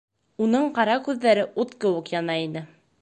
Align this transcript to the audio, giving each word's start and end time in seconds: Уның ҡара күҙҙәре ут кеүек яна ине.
Уның 0.45 0.63
ҡара 0.77 0.95
күҙҙәре 1.07 1.43
ут 1.65 1.77
кеүек 1.85 2.11
яна 2.17 2.39
ине. 2.47 2.65